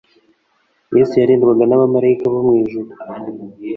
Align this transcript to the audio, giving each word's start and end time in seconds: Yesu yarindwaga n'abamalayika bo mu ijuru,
Yesu 0.97 1.13
yarindwaga 1.21 1.63
n'abamalayika 1.67 2.25
bo 2.33 2.41
mu 2.47 2.53
ijuru, 2.63 2.89